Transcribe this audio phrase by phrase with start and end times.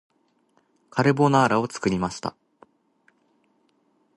[0.89, 2.35] カルボナーラを作りました